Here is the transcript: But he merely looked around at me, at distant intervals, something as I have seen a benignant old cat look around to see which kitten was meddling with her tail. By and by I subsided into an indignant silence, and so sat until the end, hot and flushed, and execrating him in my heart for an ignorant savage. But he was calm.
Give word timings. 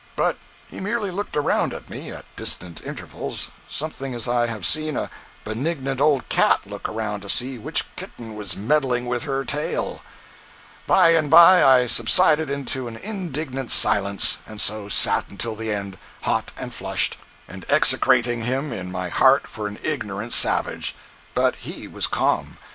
But 0.15 0.37
he 0.67 0.79
merely 0.79 1.11
looked 1.11 1.37
around 1.37 1.75
at 1.75 1.87
me, 1.87 2.11
at 2.11 2.25
distant 2.35 2.81
intervals, 2.83 3.51
something 3.69 4.15
as 4.15 4.27
I 4.27 4.47
have 4.47 4.65
seen 4.65 4.97
a 4.97 5.11
benignant 5.43 6.01
old 6.01 6.27
cat 6.27 6.65
look 6.65 6.89
around 6.89 7.21
to 7.21 7.29
see 7.29 7.59
which 7.59 7.85
kitten 7.95 8.33
was 8.35 8.57
meddling 8.57 9.05
with 9.05 9.25
her 9.25 9.45
tail. 9.45 10.01
By 10.87 11.09
and 11.09 11.29
by 11.29 11.63
I 11.63 11.85
subsided 11.85 12.49
into 12.49 12.87
an 12.87 12.97
indignant 12.97 13.69
silence, 13.71 14.39
and 14.47 14.59
so 14.59 14.89
sat 14.89 15.25
until 15.29 15.55
the 15.55 15.71
end, 15.71 15.99
hot 16.23 16.51
and 16.57 16.73
flushed, 16.73 17.17
and 17.47 17.63
execrating 17.69 18.41
him 18.41 18.73
in 18.73 18.91
my 18.91 19.09
heart 19.09 19.45
for 19.45 19.67
an 19.67 19.77
ignorant 19.83 20.33
savage. 20.33 20.95
But 21.35 21.57
he 21.57 21.87
was 21.87 22.07
calm. 22.07 22.57